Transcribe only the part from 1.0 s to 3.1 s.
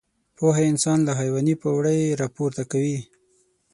له حيواني پوړۍ راپورته کوي.